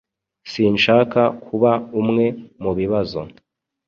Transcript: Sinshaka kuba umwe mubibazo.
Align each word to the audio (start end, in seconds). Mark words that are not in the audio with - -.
Sinshaka 0.51 1.21
kuba 1.45 1.71
umwe 2.01 2.25
mubibazo. 2.63 3.21